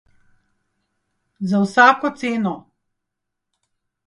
[1.51, 2.55] Za vsako ceno.